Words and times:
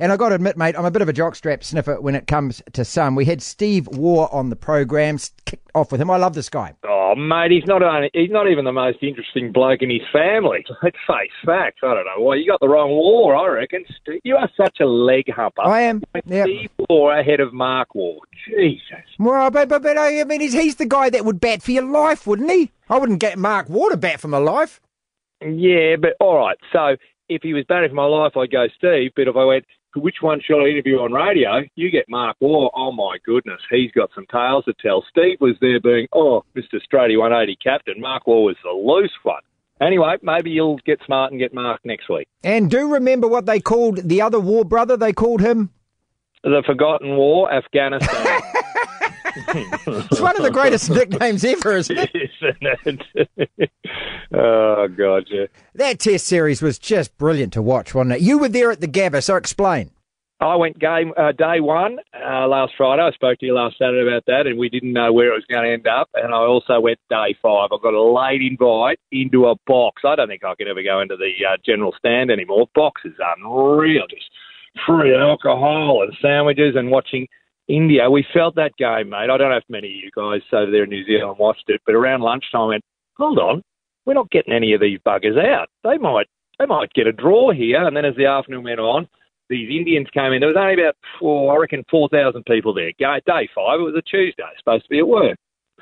And 0.00 0.10
I 0.10 0.16
got 0.16 0.30
to 0.30 0.34
admit, 0.34 0.56
mate, 0.56 0.74
I'm 0.76 0.84
a 0.84 0.90
bit 0.90 1.02
of 1.02 1.08
a 1.08 1.12
jockstrap 1.12 1.62
sniffer 1.62 2.00
when 2.00 2.14
it 2.14 2.26
comes 2.26 2.60
to 2.72 2.84
some. 2.84 3.14
We 3.14 3.24
had 3.24 3.40
Steve 3.40 3.86
Waugh 3.88 4.28
on 4.32 4.50
the 4.50 4.56
program, 4.56 5.18
kicked 5.44 5.70
off 5.74 5.92
with 5.92 6.00
him. 6.00 6.10
I 6.10 6.16
love 6.16 6.34
this 6.34 6.48
guy. 6.48 6.74
Oh, 6.84 7.14
mate, 7.16 7.52
he's 7.52 7.66
not 7.66 7.82
only, 7.82 8.10
he's 8.12 8.30
not 8.30 8.48
even 8.48 8.64
the 8.64 8.72
most 8.72 8.98
interesting 9.02 9.52
bloke 9.52 9.82
in 9.82 9.90
his 9.90 10.02
family. 10.12 10.64
Let's 10.82 10.96
face 11.06 11.30
facts. 11.46 11.78
I 11.82 11.94
don't 11.94 12.04
know 12.06 12.24
why 12.24 12.36
you 12.36 12.46
got 12.46 12.60
the 12.60 12.68
wrong 12.68 12.90
Waugh. 12.90 13.40
I 13.40 13.46
reckon 13.48 13.84
you 14.24 14.36
are 14.36 14.50
such 14.56 14.78
a 14.80 14.86
leg 14.86 15.32
humper. 15.32 15.62
I 15.62 15.82
am. 15.82 16.02
Yep. 16.26 16.46
Steve 16.46 16.70
Waugh 16.88 17.20
ahead 17.20 17.40
of 17.40 17.52
Mark 17.52 17.94
Waugh. 17.94 18.18
Jesus. 18.48 19.04
Well, 19.18 19.50
but, 19.50 19.68
but, 19.68 19.82
but 19.82 19.96
I 19.96 20.24
mean, 20.24 20.40
he's, 20.40 20.54
he's 20.54 20.76
the 20.76 20.86
guy 20.86 21.08
that 21.10 21.24
would 21.24 21.40
bat 21.40 21.62
for 21.62 21.70
your 21.70 21.88
life, 21.88 22.26
wouldn't 22.26 22.50
he? 22.50 22.72
I 22.88 22.98
wouldn't 22.98 23.20
get 23.20 23.38
Mark 23.38 23.68
Waugh 23.68 23.90
to 23.90 23.96
bat 23.96 24.20
for 24.20 24.28
my 24.28 24.38
life. 24.38 24.80
Yeah, 25.44 25.96
but 26.00 26.16
all 26.20 26.36
right. 26.36 26.58
So 26.72 26.96
if 27.28 27.42
he 27.42 27.54
was 27.54 27.64
batting 27.68 27.90
for 27.90 27.94
my 27.94 28.06
life, 28.06 28.36
I'd 28.36 28.50
go 28.50 28.66
Steve. 28.76 29.12
But 29.14 29.28
if 29.28 29.36
I 29.36 29.44
went, 29.44 29.64
which 29.96 30.16
one 30.20 30.40
should 30.44 30.62
I 30.62 30.68
interview 30.68 30.98
on 30.98 31.12
radio? 31.12 31.62
You 31.76 31.90
get 31.90 32.06
Mark 32.08 32.36
Waugh. 32.40 32.70
Oh 32.74 32.92
my 32.92 33.18
goodness, 33.24 33.60
he's 33.70 33.92
got 33.92 34.10
some 34.14 34.26
tales 34.30 34.64
to 34.64 34.74
tell. 34.80 35.04
Steve 35.08 35.38
was 35.40 35.56
there 35.60 35.80
being, 35.80 36.08
oh, 36.12 36.44
Mr. 36.56 36.80
Strady 36.82 37.16
180 37.16 37.56
captain. 37.62 38.00
Mark 38.00 38.26
Waugh 38.26 38.40
was 38.42 38.56
the 38.64 38.70
loose 38.70 39.12
one. 39.22 39.42
Anyway, 39.80 40.16
maybe 40.22 40.50
you'll 40.50 40.78
get 40.86 41.00
smart 41.04 41.32
and 41.32 41.40
get 41.40 41.52
Mark 41.52 41.80
next 41.84 42.08
week. 42.08 42.28
And 42.42 42.70
do 42.70 42.92
remember 42.92 43.26
what 43.26 43.46
they 43.46 43.60
called 43.60 44.08
the 44.08 44.22
other 44.22 44.40
Waugh 44.40 44.64
brother? 44.64 44.96
They 44.96 45.12
called 45.12 45.40
him 45.40 45.70
the 46.44 46.62
Forgotten 46.64 47.16
War, 47.16 47.52
Afghanistan. 47.52 48.42
it's 49.34 50.20
one 50.20 50.36
of 50.36 50.42
the 50.42 50.50
greatest 50.52 50.90
nicknames 50.90 51.44
ever, 51.44 51.72
isn't 51.72 51.98
it? 51.98 52.10
Isn't 52.42 53.02
it? 53.36 53.70
oh, 54.32 54.88
God, 54.88 55.24
yeah. 55.30 55.46
That 55.74 55.98
test 55.98 56.26
series 56.26 56.62
was 56.62 56.78
just 56.78 57.16
brilliant 57.18 57.52
to 57.54 57.62
watch, 57.62 57.94
wasn't 57.94 58.16
it? 58.16 58.20
You 58.20 58.38
were 58.38 58.48
there 58.48 58.70
at 58.70 58.80
the 58.80 58.88
Gabba, 58.88 59.22
so 59.22 59.36
explain. 59.36 59.90
I 60.40 60.56
went 60.56 60.78
game 60.78 61.12
uh, 61.16 61.32
day 61.32 61.60
one 61.60 61.98
uh, 62.12 62.46
last 62.48 62.74
Friday. 62.76 63.02
I 63.02 63.12
spoke 63.12 63.38
to 63.38 63.46
you 63.46 63.54
last 63.54 63.78
Saturday 63.78 64.06
about 64.06 64.24
that, 64.26 64.46
and 64.46 64.58
we 64.58 64.68
didn't 64.68 64.92
know 64.92 65.12
where 65.12 65.32
it 65.32 65.36
was 65.36 65.44
going 65.48 65.64
to 65.64 65.72
end 65.72 65.86
up. 65.86 66.10
And 66.14 66.34
I 66.34 66.38
also 66.38 66.80
went 66.80 66.98
day 67.08 67.34
five. 67.40 67.70
I 67.72 67.76
got 67.82 67.94
a 67.94 68.02
late 68.02 68.42
invite 68.42 68.98
into 69.12 69.46
a 69.46 69.54
box. 69.66 70.02
I 70.04 70.16
don't 70.16 70.28
think 70.28 70.44
I 70.44 70.54
could 70.54 70.68
ever 70.68 70.82
go 70.82 71.00
into 71.00 71.16
the 71.16 71.32
uh, 71.48 71.56
general 71.64 71.94
stand 71.96 72.30
anymore. 72.30 72.66
Box 72.74 73.02
is 73.04 73.14
unreal, 73.38 74.06
just 74.10 74.28
free 74.86 75.16
alcohol 75.16 76.02
and 76.02 76.14
sandwiches 76.20 76.74
and 76.76 76.90
watching 76.90 77.28
India. 77.68 78.10
We 78.10 78.26
felt 78.32 78.54
that 78.56 78.76
game, 78.76 79.10
mate. 79.10 79.30
I 79.30 79.36
don't 79.36 79.50
know 79.50 79.56
if 79.56 79.64
many 79.68 79.88
of 79.88 79.94
you 79.94 80.10
guys 80.14 80.42
over 80.52 80.70
there 80.70 80.84
in 80.84 80.90
New 80.90 81.04
Zealand 81.06 81.38
watched 81.38 81.64
it, 81.68 81.80
but 81.86 81.94
around 81.94 82.20
lunchtime, 82.20 82.60
I 82.60 82.66
went, 82.66 82.84
hold 83.16 83.38
on, 83.38 83.62
we're 84.06 84.14
not 84.14 84.30
getting 84.30 84.52
any 84.52 84.74
of 84.74 84.80
these 84.80 84.98
buggers 85.06 85.38
out. 85.42 85.68
They 85.82 85.98
might, 85.98 86.26
they 86.58 86.66
might 86.66 86.92
get 86.92 87.06
a 87.06 87.12
draw 87.12 87.52
here. 87.52 87.86
And 87.86 87.96
then 87.96 88.04
as 88.04 88.16
the 88.16 88.26
afternoon 88.26 88.64
went 88.64 88.80
on, 88.80 89.08
these 89.48 89.68
Indians 89.70 90.08
came 90.12 90.32
in. 90.32 90.40
There 90.40 90.48
was 90.48 90.56
only 90.58 90.74
about 90.74 90.96
four, 91.18 91.54
I 91.54 91.58
reckon, 91.58 91.84
four 91.90 92.08
thousand 92.08 92.44
people 92.46 92.72
there. 92.74 92.92
Day 92.98 93.48
five. 93.54 93.80
It 93.80 93.82
was 93.82 93.94
a 93.96 94.02
Tuesday, 94.02 94.42
supposed 94.58 94.84
to 94.84 94.90
be 94.90 94.98
at 94.98 95.08
work. 95.08 95.36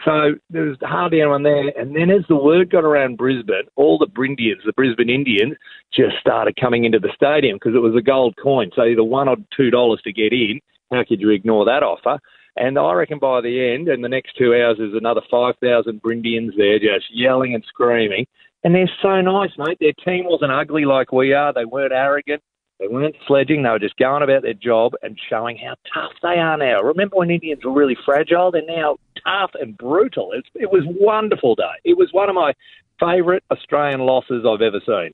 So 0.05 0.35
there 0.51 0.65
was 0.65 0.79
hardly 0.83 1.21
anyone 1.21 1.43
there. 1.43 1.69
And 1.79 1.95
then 1.95 2.11
as 2.11 2.25
the 2.29 2.37
word 2.37 2.71
got 2.71 2.85
around 2.85 3.19
Brisbane, 3.19 3.69
all 3.77 3.99
the 3.99 4.07
Brindians, 4.07 4.65
the 4.65 4.73
Brisbane 4.73 5.11
Indians, 5.11 5.55
just 5.95 6.17
started 6.21 6.57
coming 6.61 6.85
into 6.85 6.99
the 6.99 7.13
stadium 7.15 7.57
because 7.57 7.75
it 7.77 7.83
was 7.83 7.95
a 7.95 8.03
gold 8.03 8.35
coin. 8.43 8.71
So 8.75 8.83
either 8.83 9.05
one 9.05 9.29
or 9.29 9.37
two 9.57 9.71
dollars 9.71 10.01
to 10.03 10.13
get 10.13 10.33
in. 10.33 10.61
How 10.93 11.05
could 11.09 11.21
you 11.21 11.31
ignore 11.31 11.65
that 11.65 11.83
offer? 11.83 12.21
And 12.57 12.79
I 12.79 12.93
reckon 12.93 13.19
by 13.19 13.41
the 13.41 13.73
end, 13.73 13.89
and 13.89 14.05
the 14.05 14.09
next 14.09 14.37
two 14.37 14.55
hours, 14.55 14.77
there's 14.79 14.95
another 14.95 15.23
5,000 15.31 16.03
Brindians 16.03 16.55
there 16.57 16.79
just 16.79 17.07
yelling 17.11 17.55
and 17.55 17.65
screaming. 17.67 18.27
And 18.63 18.75
they're 18.75 18.91
so 19.01 19.21
nice, 19.21 19.51
mate. 19.57 19.79
Their 19.81 19.95
team 20.05 20.27
wasn't 20.27 20.53
ugly 20.53 20.85
like 20.85 21.13
we 21.13 21.33
are. 21.33 21.53
They 21.53 21.65
weren't 21.65 21.93
arrogant. 21.93 22.43
They 22.79 22.89
weren't 22.89 23.17
sledging. 23.27 23.63
They 23.63 23.71
were 23.71 23.79
just 23.79 23.97
going 23.97 24.23
about 24.23 24.43
their 24.43 24.55
job 24.55 24.93
and 25.03 25.19
showing 25.31 25.57
how 25.57 25.75
tough 25.95 26.13
they 26.23 26.39
are 26.39 26.57
now. 26.57 26.83
Remember 26.83 27.17
when 27.17 27.31
Indians 27.31 27.65
were 27.65 27.73
really 27.73 27.97
fragile? 28.05 28.51
They're 28.51 28.63
now 28.67 28.99
tough 29.25 29.53
and 29.61 29.77
brutal. 29.77 30.33
It's, 30.33 30.49
it 30.55 30.71
was 30.71 30.83
wonderful 30.87 31.55
day. 31.55 31.63
It 31.85 31.97
was 31.97 32.09
one 32.13 32.29
of 32.29 32.35
my 32.35 32.53
favourite 33.01 33.43
Australian 33.51 34.01
losses 34.01 34.45
I've 34.47 34.63
ever 34.63 34.81
seen. 34.85 35.13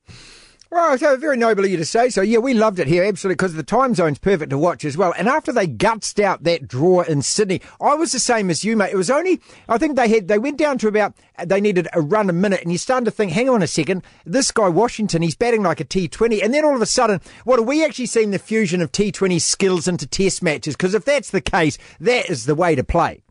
Well, 0.71 0.99
so 0.99 1.17
very 1.17 1.39
noble 1.39 1.65
of 1.65 1.71
you 1.71 1.79
to 1.79 1.85
say 1.87 2.11
so. 2.11 2.21
Yeah, 2.21 2.41
we 2.41 2.53
loved 2.53 2.79
it 2.79 2.89
here, 2.89 3.03
absolutely, 3.03 3.37
because 3.37 3.55
the 3.55 3.63
time 3.63 3.95
zone's 3.95 4.19
perfect 4.19 4.51
to 4.51 4.59
watch 4.59 4.85
as 4.85 4.99
well. 4.99 5.15
And 5.17 5.27
after 5.27 5.51
they 5.51 5.67
gutsed 5.67 6.23
out 6.23 6.43
that 6.43 6.69
draw 6.69 7.01
in 7.01 7.23
Sydney, 7.23 7.63
I 7.81 7.95
was 7.95 8.13
the 8.13 8.19
same 8.19 8.51
as 8.51 8.65
you, 8.65 8.77
mate. 8.77 8.93
It 8.93 8.97
was 8.97 9.11
only, 9.11 9.41
I 9.67 9.79
think 9.79 9.97
they 9.97 10.09
had, 10.09 10.29
they 10.29 10.39
went 10.39 10.59
down 10.59 10.77
to 10.79 10.89
about, 10.89 11.15
they 11.43 11.63
needed 11.63 11.89
a 11.95 12.03
run 12.03 12.29
a 12.29 12.35
minute, 12.35 12.61
and 12.61 12.71
you 12.71 12.77
started 12.77 13.07
to 13.07 13.11
think, 13.11 13.33
hang 13.33 13.49
on 13.49 13.63
a 13.63 13.67
second, 13.67 14.03
this 14.27 14.53
guy 14.53 14.69
Washington, 14.69 15.23
he's 15.23 15.37
batting 15.37 15.63
like 15.63 15.81
a 15.81 15.87
T20, 15.87 16.45
and 16.45 16.53
then 16.53 16.67
all 16.67 16.77
of 16.77 16.83
a 16.83 16.87
sudden, 16.87 17.23
what 17.45 17.59
are 17.59 17.63
we 17.63 17.83
actually 17.83 18.05
seeing 18.05 18.31
the 18.31 18.39
fusion 18.39 18.83
of 18.83 18.93
T20 18.93 19.41
skills 19.41 19.89
into 19.89 20.07
Test 20.07 20.43
matches? 20.43 20.77
Because 20.77 20.93
if 20.93 21.07
that's 21.07 21.31
the 21.31 21.41
case, 21.41 21.79
that 21.99 22.29
is 22.29 22.45
the 22.45 22.55
way 22.55 22.75
to 22.75 22.85
play. 22.85 23.23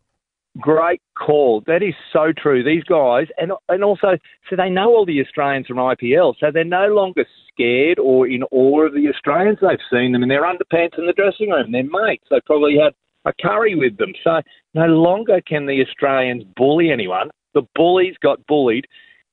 Great 0.59 1.01
call. 1.17 1.61
That 1.67 1.83
is 1.83 1.93
so 2.11 2.31
true. 2.35 2.63
These 2.63 2.83
guys, 2.83 3.27
and 3.37 3.51
and 3.69 3.83
also, 3.83 4.17
so 4.49 4.55
they 4.55 4.69
know 4.69 4.89
all 4.89 5.05
the 5.05 5.21
Australians 5.21 5.67
from 5.67 5.77
IPL, 5.77 6.35
so 6.39 6.51
they're 6.51 6.63
no 6.63 6.87
longer 6.87 7.25
scared 7.51 7.99
or 7.99 8.27
in 8.27 8.43
awe 8.51 8.85
of 8.85 8.93
the 8.93 9.07
Australians. 9.09 9.59
They've 9.61 9.77
seen 9.91 10.11
them 10.13 10.23
in 10.23 10.29
their 10.29 10.43
underpants 10.43 10.97
in 10.97 11.05
the 11.05 11.13
dressing 11.13 11.49
room. 11.49 11.71
They're 11.71 11.83
mates. 11.83 12.25
They 12.29 12.39
probably 12.45 12.77
had 12.77 12.93
a 13.25 13.33
curry 13.41 13.75
with 13.75 13.97
them. 13.97 14.13
So 14.23 14.41
no 14.73 14.85
longer 14.87 15.41
can 15.41 15.65
the 15.65 15.83
Australians 15.85 16.43
bully 16.55 16.91
anyone. 16.91 17.29
The 17.53 17.63
bullies 17.75 18.15
got 18.21 18.45
bullied. 18.47 18.85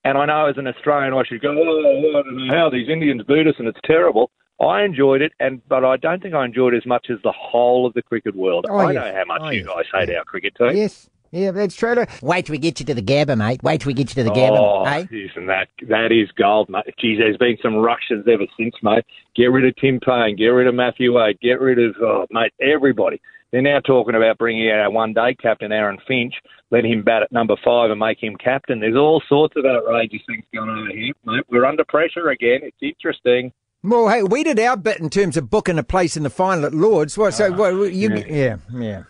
And 0.07 0.19
I 0.19 0.27
know 0.27 0.47
as 0.47 0.59
an 0.59 0.67
Australian, 0.67 1.15
I 1.15 1.23
should 1.27 1.41
go, 1.41 1.51
oh, 1.57 2.19
I 2.19 2.23
don't 2.23 2.47
know 2.49 2.55
how 2.55 2.69
these 2.69 2.89
Indians 2.91 3.23
beat 3.27 3.47
us 3.47 3.55
and 3.59 3.67
it's 3.69 3.81
terrible. 3.87 4.31
I 4.61 4.83
enjoyed 4.85 5.21
it, 5.21 5.33
and 5.41 5.61
but 5.69 5.85
I 5.85 5.97
don't 5.97 6.23
think 6.23 6.35
I 6.35 6.45
enjoyed 6.45 6.75
it 6.75 6.79
as 6.79 6.87
much 6.87 7.09
as 7.11 7.19
the 7.25 7.33
whole 7.37 7.87
of 7.87 7.95
the 7.95 8.03
cricket 8.03 8.37
world. 8.37 8.67
Oh, 8.69 8.77
I 8.77 8.93
yes. 8.93 9.03
know 9.05 9.15
how 9.17 9.25
much 9.25 9.41
Oh, 9.43 9.51
you 9.51 9.65
yes. 9.67 9.67
guys 9.67 10.07
hate 10.09 10.15
our 10.17 10.25
cricket 10.25 10.55
team. 10.57 10.77
Yes. 10.77 11.11
Yeah, 11.35 11.51
that's 11.51 11.75
true. 11.75 11.97
Wait 12.23 12.47
till 12.47 12.53
we 12.53 12.59
get 12.59 12.79
you 12.79 12.87
to 12.87 12.95
the 12.95 13.03
Gabba, 13.03 13.37
mate. 13.37 13.61
Wait 13.65 13.81
till 13.81 13.89
we 13.91 13.95
get 13.95 14.15
you 14.15 14.23
to 14.23 14.31
the 14.31 14.31
Gabba, 14.31 14.57
Oh, 14.57 14.85
eh? 14.85 15.05
isn't 15.11 15.47
that 15.47 15.67
that 15.89 16.13
is 16.13 16.31
gold, 16.39 16.69
mate? 16.69 16.85
Geez, 17.01 17.19
there's 17.19 17.37
been 17.37 17.59
some 17.61 17.75
rushes 17.75 18.25
ever 18.31 18.47
since, 18.57 18.77
mate. 18.85 19.05
Get 19.35 19.47
rid 19.47 19.67
of 19.67 19.75
Tim 19.75 19.99
Paine, 19.99 20.37
get 20.37 20.47
rid 20.47 20.69
of 20.69 20.77
Matthew 20.77 21.13
Wade, 21.13 21.41
get 21.41 21.61
rid 21.61 21.81
of 21.81 21.97
oh, 22.01 22.27
mate 22.31 22.53
everybody. 22.63 23.21
They're 23.51 23.63
now 23.63 23.81
talking 23.81 24.15
about 24.15 24.39
bringing 24.39 24.71
out 24.71 24.79
our 24.79 24.91
one-day 24.93 25.37
captain 25.43 25.73
Aaron 25.73 25.99
Finch, 26.07 26.35
let 26.71 26.85
him 26.85 27.03
bat 27.03 27.23
at 27.23 27.33
number 27.33 27.57
five 27.65 27.91
and 27.91 27.99
make 27.99 28.23
him 28.23 28.37
captain. 28.37 28.79
There's 28.79 28.97
all 28.97 29.21
sorts 29.29 29.55
of 29.57 29.65
outrageous 29.65 30.23
things 30.29 30.45
going 30.55 30.69
on 30.69 30.91
here, 30.91 31.15
mate. 31.25 31.45
We're 31.51 31.65
under 31.65 31.85
pressure 31.85 32.31
again. 32.31 32.61
It's 32.63 32.77
interesting. 32.81 33.53
Well, 33.83 34.09
hey, 34.09 34.23
we 34.23 34.45
did 34.45 34.61
our 34.61 34.77
bit 34.77 35.01
in 35.01 35.11
terms 35.11 35.37
of 35.37 35.51
booking 35.51 35.79
a 35.79 35.85
place 35.85 36.17
in 36.17 36.23
the 36.23 36.31
final 36.31 36.65
at 36.65 36.75
Lords. 36.75 37.19
What? 37.19 37.35
So, 37.35 37.53
what, 37.53 37.93
you? 37.93 38.15
Yeah, 38.29 38.57
yeah. 38.73 39.03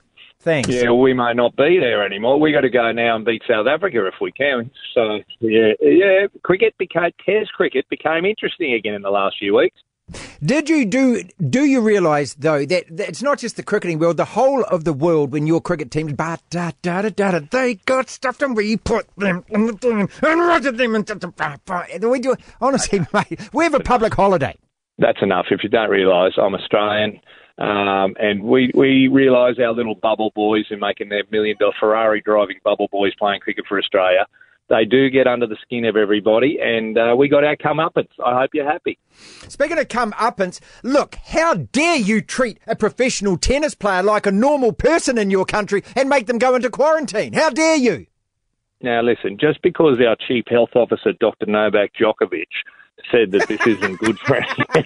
Thanks. 0.45 0.69
Yeah, 0.69 0.91
we 0.91 1.15
may 1.15 1.33
not 1.33 1.57
be 1.57 1.79
there 1.81 2.05
anymore. 2.05 2.39
We 2.39 2.53
got 2.53 2.61
to 2.61 2.69
go 2.71 2.93
now 2.93 3.17
and 3.17 3.25
beat 3.25 3.43
South 3.49 3.67
Africa 3.67 4.07
if 4.07 4.15
we 4.21 4.31
can. 4.31 4.71
So 4.93 5.21
yeah, 5.41 5.73
yeah. 5.81 6.27
Cricket 6.43 6.75
became 6.79 7.13
Test 7.25 7.51
cricket 7.55 7.87
became 7.89 8.27
interesting 8.27 8.75
again 8.75 8.93
in 8.93 9.01
the 9.01 9.11
last 9.11 9.37
few 9.39 9.57
weeks. 9.57 9.81
Did 10.45 10.69
you 10.69 10.85
do? 10.85 11.23
Do 11.49 11.65
you 11.65 11.81
realise 11.81 12.35
though 12.35 12.67
that, 12.67 12.85
that 12.95 13.09
it's 13.09 13.23
not 13.23 13.39
just 13.39 13.57
the 13.57 13.63
cricketing 13.63 13.99
world, 13.99 14.19
the 14.19 14.27
whole 14.27 14.63
of 14.65 14.85
the 14.85 14.93
world. 14.93 15.33
When 15.33 15.47
your 15.47 15.63
cricket 15.63 15.91
teams, 15.91 16.13
but 16.13 16.43
da 16.51 16.73
da 16.83 17.01
da 17.01 17.09
da, 17.09 17.31
da, 17.31 17.41
they 17.51 17.77
got 17.87 18.11
stuffed 18.11 18.43
and 18.43 18.55
we 18.55 18.77
put 18.77 19.07
them 19.17 19.47
in 19.49 19.65
the 19.65 19.73
thing 19.73 20.11
and 20.23 20.41
rotted 20.41 20.77
them 20.77 20.95
into 20.95 21.15
the. 21.15 21.29
ba- 21.29 21.59
ba- 21.65 21.87
And 21.91 22.11
we 22.11 22.21
do. 22.21 22.37
Honestly, 22.61 23.01
mate, 23.15 23.49
we 23.55 23.65
have 23.65 23.73
a 23.73 23.81
public 23.81 24.13
holiday. 24.13 24.59
That's 24.99 25.23
enough. 25.23 25.47
If 25.51 25.63
you 25.63 25.71
don't 25.71 25.89
realise, 25.89 26.35
I'm 26.37 26.55
Australian. 26.55 27.19
Um, 27.57 28.17
and 28.19 28.43
we, 28.43 28.73
we 28.75 29.09
realise 29.09 29.59
our 29.59 29.73
little 29.73 29.95
bubble 29.95 30.33
boys 30.35 30.67
who 30.69 30.75
are 30.75 30.79
making 30.79 31.09
their 31.09 31.23
million 31.31 31.57
dollar 31.59 31.73
Ferrari 31.79 32.21
driving 32.21 32.57
bubble 32.65 32.89
boys 32.91 33.15
playing 33.15 33.41
cricket 33.41 33.65
for 33.69 33.79
Australia. 33.79 34.27
They 34.69 34.87
do 34.87 35.11
get 35.11 35.27
under 35.27 35.47
the 35.47 35.59
skin 35.63 35.85
of 35.85 35.95
everybody, 35.95 36.59
and 36.59 36.97
uh, 36.97 37.15
we 37.17 37.29
got 37.29 37.45
our 37.45 37.55
comeuppance. 37.55 38.09
I 38.25 38.41
hope 38.41 38.51
you're 38.55 38.71
happy. 38.71 38.99
Speaking 39.13 39.79
of 39.79 39.89
comeuppance, 39.89 40.59
look, 40.83 41.17
how 41.17 41.55
dare 41.55 41.99
you 41.99 42.23
treat 42.23 42.59
a 42.67 42.75
professional 42.75 43.37
tennis 43.37 43.75
player 43.75 44.03
like 44.03 44.25
a 44.25 44.33
normal 44.33 44.73
person 44.73 45.19
in 45.19 45.31
your 45.31 45.45
country 45.45 45.85
and 45.95 46.09
make 46.09 46.27
them 46.27 46.39
go 46.39 46.55
into 46.55 46.71
quarantine? 46.71 47.35
How 47.35 47.51
dare 47.51 47.77
you? 47.77 48.07
Now, 48.81 49.03
listen, 49.03 49.37
just 49.39 49.61
because 49.63 49.99
our 50.01 50.17
chief 50.17 50.45
health 50.49 50.71
officer, 50.75 51.13
Dr. 51.13 51.47
Novak 51.47 51.93
Djokovic, 51.95 52.47
said 53.11 53.33
that 53.33 53.47
this 53.49 53.67
isn't 53.67 53.99
good 53.99 54.19
for 54.19 54.37
us. 54.39 54.85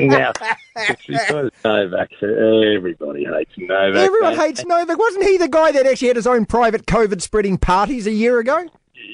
now, 0.00 0.32
because 0.74 1.50
Novak, 1.64 2.10
everybody 2.22 3.24
hates 3.24 3.52
Novak. 3.56 3.96
Everyone 3.96 4.34
hates 4.36 4.64
Novak. 4.64 4.98
Wasn't 4.98 5.24
he 5.24 5.36
the 5.36 5.48
guy 5.48 5.72
that 5.72 5.86
actually 5.86 6.08
had 6.08 6.16
his 6.16 6.26
own 6.26 6.46
private 6.46 6.86
COVID 6.86 7.22
spreading 7.22 7.58
parties 7.58 8.06
a 8.06 8.12
year 8.12 8.38
ago? 8.38 8.66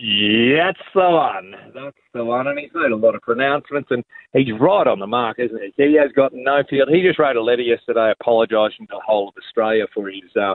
Yeah, 0.03 0.67
that's 0.67 0.89
the 0.95 1.11
one. 1.11 1.55
That's 1.75 1.97
the 2.15 2.25
one. 2.25 2.47
And 2.47 2.59
he's 2.59 2.71
made 2.75 2.93
a 2.93 2.97
lot 2.97 3.15
of 3.15 3.21
pronouncements, 3.23 3.91
and 3.91 4.05
he's 4.33 4.53
right 4.59 4.87
on 4.87 4.99
the 4.99 5.07
mark, 5.07 5.39
isn't 5.39 5.61
he? 5.61 5.73
He 5.77 5.95
has 5.97 6.11
got 6.13 6.33
no 6.33 6.63
field. 6.69 6.89
He 6.89 7.03
just 7.03 7.19
wrote 7.19 7.37
a 7.37 7.43
letter 7.43 7.63
yesterday 7.63 8.13
apologising 8.19 8.87
to 8.87 8.95
the 8.95 9.01
whole 9.05 9.29
of 9.29 9.35
Australia 9.37 9.87
for 9.93 10.09
his 10.09 10.35
uh, 10.41 10.55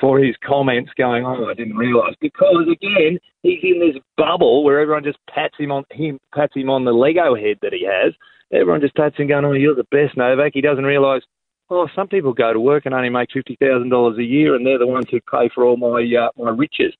for 0.00 0.18
his 0.20 0.36
comments, 0.44 0.92
going, 0.96 1.24
"Oh, 1.24 1.48
I 1.48 1.54
didn't 1.54 1.76
realise." 1.76 2.14
Because 2.20 2.66
again, 2.70 3.18
he's 3.42 3.60
in 3.62 3.80
this 3.80 4.00
bubble 4.16 4.62
where 4.62 4.80
everyone 4.80 5.04
just 5.04 5.18
pats 5.28 5.54
him 5.58 5.72
on 5.72 5.84
him 5.90 6.20
pats 6.34 6.54
him 6.54 6.70
on 6.70 6.84
the 6.84 6.92
Lego 6.92 7.34
head 7.34 7.58
that 7.62 7.72
he 7.72 7.86
has, 7.90 8.12
everyone 8.52 8.80
just 8.80 8.94
taps 8.94 9.16
him 9.16 9.28
going, 9.28 9.44
"Oh, 9.44 9.52
you're 9.52 9.74
the 9.74 9.84
best, 9.84 10.16
Novak." 10.16 10.52
He 10.54 10.60
doesn't 10.60 10.84
realise. 10.84 11.22
Oh, 11.68 11.88
some 11.96 12.06
people 12.06 12.32
go 12.32 12.52
to 12.52 12.60
work 12.60 12.86
and 12.86 12.94
only 12.94 13.08
make 13.08 13.30
fifty 13.32 13.56
thousand 13.56 13.90
dollars 13.90 14.18
a 14.18 14.24
year, 14.24 14.54
and 14.54 14.64
they're 14.64 14.78
the 14.78 14.86
ones 14.86 15.06
who 15.10 15.20
pay 15.20 15.48
for 15.54 15.64
all 15.64 15.76
my 15.76 16.02
uh, 16.16 16.30
my 16.36 16.50
riches. 16.50 16.94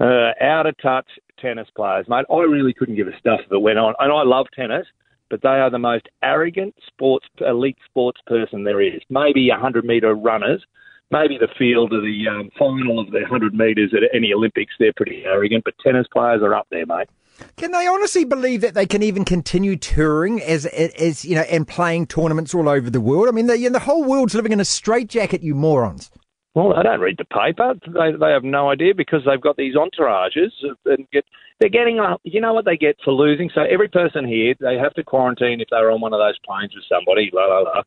Uh, 0.00 0.32
out 0.40 0.66
of 0.66 0.74
touch 0.78 1.06
tennis 1.38 1.68
players, 1.76 2.06
mate. 2.08 2.24
I 2.30 2.40
really 2.40 2.72
couldn't 2.72 2.96
give 2.96 3.08
a 3.08 3.18
stuff 3.18 3.40
if 3.44 3.52
it 3.52 3.60
went 3.60 3.78
on, 3.78 3.94
and 3.98 4.12
I 4.12 4.22
love 4.22 4.46
tennis, 4.54 4.86
but 5.28 5.42
they 5.42 5.48
are 5.48 5.70
the 5.70 5.78
most 5.78 6.08
arrogant 6.22 6.74
sports 6.86 7.26
elite 7.40 7.76
sports 7.84 8.20
person 8.26 8.64
there 8.64 8.80
is. 8.80 9.00
Maybe 9.10 9.48
hundred 9.50 9.84
meter 9.84 10.14
runners, 10.14 10.64
maybe 11.10 11.38
the 11.38 11.48
field 11.58 11.92
of 11.92 12.02
the 12.02 12.24
um, 12.30 12.50
final 12.58 12.98
of 12.98 13.10
the 13.10 13.26
hundred 13.28 13.54
meters 13.54 13.92
at 13.94 14.02
any 14.14 14.32
Olympics. 14.32 14.72
They're 14.78 14.92
pretty 14.96 15.22
arrogant, 15.24 15.64
but 15.64 15.74
tennis 15.84 16.06
players 16.12 16.42
are 16.42 16.54
up 16.54 16.66
there, 16.70 16.86
mate. 16.86 17.08
Can 17.56 17.72
they 17.72 17.86
honestly 17.86 18.24
believe 18.24 18.60
that 18.62 18.74
they 18.74 18.86
can 18.86 19.02
even 19.02 19.24
continue 19.24 19.76
touring 19.76 20.40
as, 20.42 20.66
as 20.66 21.24
you 21.24 21.34
know, 21.34 21.42
and 21.42 21.66
playing 21.66 22.06
tournaments 22.06 22.54
all 22.54 22.68
over 22.68 22.90
the 22.90 23.00
world? 23.00 23.28
I 23.28 23.32
mean, 23.32 23.46
the, 23.46 23.68
the 23.68 23.78
whole 23.78 24.04
world's 24.04 24.34
living 24.34 24.52
in 24.52 24.60
a 24.60 24.64
straitjacket, 24.64 25.42
you 25.42 25.54
morons. 25.54 26.10
Well, 26.54 26.74
they 26.74 26.82
don't 26.82 27.00
read 27.00 27.16
the 27.16 27.24
paper. 27.24 27.74
They 27.86 28.18
they 28.18 28.32
have 28.32 28.42
no 28.42 28.70
idea 28.70 28.92
because 28.94 29.20
they've 29.24 29.40
got 29.40 29.56
these 29.56 29.76
entourages 29.76 30.50
and 30.84 31.08
get 31.12 31.24
they're 31.60 31.68
getting 31.68 32.00
you 32.24 32.40
know 32.40 32.54
what 32.54 32.64
they 32.64 32.76
get 32.76 32.96
for 33.04 33.12
losing. 33.12 33.50
So 33.54 33.62
every 33.62 33.88
person 33.88 34.26
here 34.26 34.54
they 34.58 34.76
have 34.76 34.94
to 34.94 35.04
quarantine 35.04 35.60
if 35.60 35.68
they're 35.70 35.92
on 35.92 36.00
one 36.00 36.12
of 36.12 36.18
those 36.18 36.38
planes 36.44 36.74
with 36.74 36.84
somebody. 36.88 37.30
La 37.32 37.46
la 37.46 37.58
la. 37.60 37.82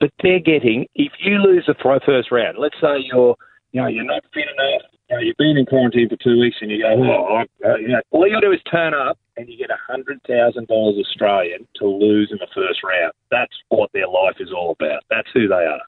But 0.00 0.10
they're 0.22 0.40
getting 0.40 0.86
if 0.94 1.12
you 1.20 1.36
lose 1.36 1.64
the 1.66 1.74
first 1.82 2.32
round. 2.32 2.56
Let's 2.58 2.76
say 2.80 3.04
you're 3.12 3.36
you 3.72 3.82
know 3.82 3.88
you're 3.88 4.04
not 4.04 4.22
fit 4.32 4.46
enough. 4.56 4.88
You 5.10 5.16
know, 5.16 5.22
you've 5.22 5.36
been 5.38 5.56
in 5.56 5.64
quarantine 5.64 6.08
for 6.08 6.16
two 6.16 6.38
weeks 6.38 6.56
and 6.60 6.70
you 6.70 6.82
go, 6.82 6.88
oh, 6.88 7.44
uh, 7.64 7.76
you 7.76 7.88
know, 7.88 8.00
all 8.10 8.26
you 8.26 8.34
got 8.34 8.40
to 8.40 8.48
do 8.48 8.52
is 8.52 8.60
turn 8.70 8.92
up 8.92 9.18
and 9.38 9.48
you 9.48 9.56
get 9.56 9.70
a 9.70 9.78
hundred 9.86 10.20
thousand 10.28 10.68
dollars 10.68 10.96
Australian 10.98 11.66
to 11.76 11.86
lose 11.86 12.28
in 12.30 12.38
the 12.38 12.48
first 12.54 12.82
round. 12.82 13.12
That's 13.30 13.54
what 13.68 13.90
their 13.92 14.08
life 14.08 14.36
is 14.38 14.52
all 14.52 14.72
about. 14.78 15.02
That's 15.08 15.28
who 15.32 15.48
they 15.48 15.54
are. 15.54 15.80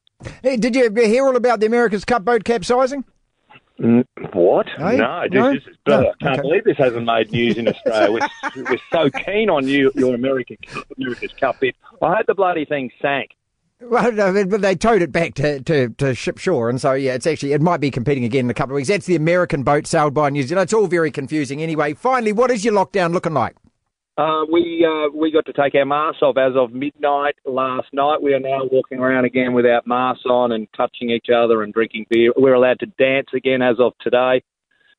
Hey, 0.42 0.56
did 0.56 0.74
you 0.74 0.90
hear 0.94 1.26
all 1.26 1.36
about 1.36 1.60
the 1.60 1.66
America's 1.66 2.04
Cup 2.04 2.24
boat 2.24 2.44
capsizing? 2.44 3.04
Mm, 3.78 4.04
what? 4.34 4.66
Hey? 4.76 4.96
No, 4.96 5.24
no? 5.30 5.54
This 5.54 5.64
is, 5.66 5.76
no? 5.86 6.00
I 6.00 6.12
can't 6.22 6.38
okay. 6.38 6.42
believe 6.42 6.64
this 6.64 6.76
hasn't 6.76 7.04
made 7.04 7.30
news 7.30 7.56
in 7.56 7.68
Australia. 7.68 8.28
we're, 8.56 8.64
we're 8.64 8.78
so 8.92 9.10
keen 9.10 9.48
on 9.48 9.66
you, 9.66 9.90
your 9.94 10.14
American 10.14 10.58
America's 10.98 11.32
Cup 11.32 11.60
bit. 11.60 11.76
I 12.02 12.16
hope 12.16 12.26
the 12.26 12.34
bloody 12.34 12.66
thing 12.66 12.90
sank. 13.00 13.30
Well, 13.80 14.12
but 14.46 14.60
they 14.60 14.76
towed 14.76 15.00
it 15.00 15.10
back 15.10 15.34
to, 15.34 15.60
to, 15.62 15.88
to 15.88 16.14
ship 16.14 16.36
shore, 16.36 16.68
and 16.68 16.78
so 16.78 16.92
yeah, 16.92 17.14
it's 17.14 17.26
actually 17.26 17.54
it 17.54 17.62
might 17.62 17.80
be 17.80 17.90
competing 17.90 18.24
again 18.24 18.44
in 18.44 18.50
a 18.50 18.54
couple 18.54 18.74
of 18.74 18.76
weeks. 18.76 18.88
That's 18.88 19.06
the 19.06 19.16
American 19.16 19.62
boat 19.62 19.86
sailed 19.86 20.12
by 20.12 20.28
New 20.28 20.42
Zealand. 20.42 20.64
It's 20.66 20.74
all 20.74 20.86
very 20.86 21.10
confusing. 21.10 21.62
Anyway, 21.62 21.94
finally, 21.94 22.32
what 22.32 22.50
is 22.50 22.62
your 22.62 22.74
lockdown 22.74 23.14
looking 23.14 23.32
like? 23.32 23.56
Uh, 24.18 24.44
we 24.52 24.86
uh, 24.86 25.08
we 25.16 25.32
got 25.32 25.46
to 25.46 25.52
take 25.54 25.74
our 25.74 25.86
masks 25.86 26.20
off 26.20 26.36
as 26.36 26.52
of 26.54 26.74
midnight 26.74 27.36
last 27.46 27.88
night. 27.94 28.22
We 28.22 28.34
are 28.34 28.40
now 28.40 28.68
walking 28.70 28.98
around 28.98 29.24
again 29.24 29.54
without 29.54 29.86
masks 29.86 30.24
on 30.28 30.52
and 30.52 30.68
touching 30.76 31.08
each 31.08 31.28
other 31.34 31.62
and 31.62 31.72
drinking 31.72 32.04
beer. 32.10 32.32
We're 32.36 32.52
allowed 32.52 32.80
to 32.80 32.86
dance 32.98 33.28
again 33.34 33.62
as 33.62 33.76
of 33.80 33.94
today. 34.02 34.42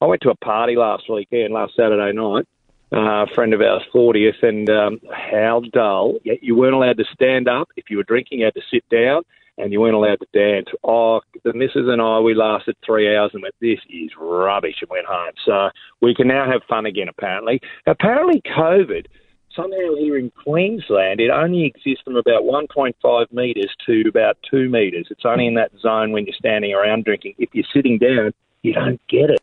I 0.02 0.06
went 0.06 0.24
to 0.24 0.32
a 0.32 0.36
party 0.36 0.76
last 0.76 1.04
weekend, 1.08 1.54
last 1.54 1.76
Saturday 1.76 2.18
night. 2.18 2.48
Uh, 2.94 3.24
a 3.24 3.28
friend 3.34 3.54
of 3.54 3.62
ours, 3.62 3.84
40th, 3.94 4.44
and 4.44 4.70
um, 4.70 5.00
how 5.14 5.62
dull. 5.72 6.16
Yet 6.26 6.44
You 6.44 6.56
weren't 6.58 6.74
allowed 6.74 6.98
to 6.98 7.06
stand 7.14 7.48
up. 7.48 7.70
If 7.78 7.90
you 7.90 7.96
were 7.96 8.04
drinking, 8.04 8.40
you 8.40 8.46
had 8.46 8.54
to 8.56 8.62
sit 8.70 8.84
down 8.90 9.24
and 9.58 9.72
you 9.72 9.80
weren't 9.80 9.96
allowed 9.96 10.20
to 10.20 10.28
dance. 10.34 10.68
Oh, 10.84 11.22
the 11.44 11.54
missus 11.54 11.88
and 11.88 12.02
I, 12.02 12.20
we 12.20 12.34
lasted 12.34 12.76
three 12.86 13.16
hours 13.16 13.32
and 13.34 13.44
went, 13.44 13.56
this 13.62 13.80
is 13.90 14.10
rubbish, 14.20 14.76
and 14.82 14.90
went 14.90 15.06
home. 15.06 15.34
So 15.46 15.70
we 16.02 16.16
can 16.16 16.28
now 16.28 16.50
have 16.52 16.64
fun 16.68 16.86
again, 16.86 17.08
apparently. 17.08 17.62
Apparently, 17.86 18.42
COVID, 18.42 19.06
somehow 19.56 19.96
here 19.98 20.18
in 20.18 20.32
Queensland, 20.44 21.20
it 21.20 21.30
only 21.30 21.66
exists 21.66 22.04
from 22.04 22.16
about 22.16 22.44
1.5 22.44 23.32
metres 23.32 23.74
to 23.86 24.04
about 24.08 24.38
2 24.50 24.70
metres. 24.70 25.08
It's 25.12 25.26
only 25.26 25.48
in 25.48 25.56
that 25.56 25.72
zone 25.80 26.12
when 26.12 26.26
you're 26.26 26.36
standing 26.36 26.74
around 26.74 27.06
drinking. 27.06 27.36
If 27.38 27.50
you're 27.54 27.66
sitting 27.74 27.98
down, 27.98 28.34
you 28.64 28.74
don't 28.74 29.02
get 29.08 29.30
it. 29.30 29.42